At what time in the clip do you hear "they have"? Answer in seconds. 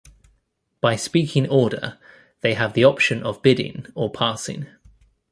2.39-2.73